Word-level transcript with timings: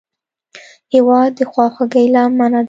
هېواد 0.93 1.31
د 1.37 1.39
خواخوږۍ 1.51 2.05
لمنه 2.13 2.49
ده. 2.53 2.59